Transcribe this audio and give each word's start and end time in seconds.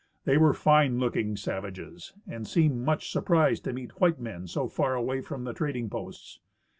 They 0.25 0.35
were 0.35 0.55
fine 0.55 0.97
looking 0.97 1.37
savages 1.37 2.11
and 2.25 2.47
seemed 2.47 2.83
much 2.83 3.11
surprised 3.11 3.65
to 3.65 3.71
meet 3.73 4.01
white 4.01 4.19
men 4.19 4.47
so 4.47 4.67
far 4.67 4.95
away 4.95 5.21
from 5.21 5.43
the 5.43 5.53
trading 5.53 5.91
posts. 5.91 6.39